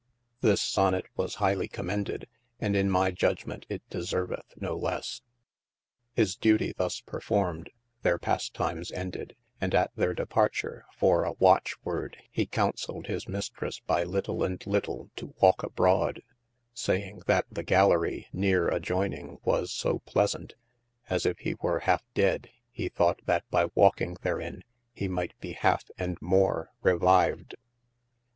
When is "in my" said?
2.75-3.11